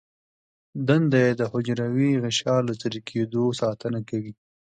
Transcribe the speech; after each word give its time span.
دنده 0.87 1.17
یې 1.25 1.31
د 1.39 1.41
حجروي 1.51 2.11
غشا 2.23 2.55
له 2.67 2.73
څیرې 2.79 3.01
کیدو 3.09 3.45
ساتنه 3.59 3.99
ده. 4.07 4.19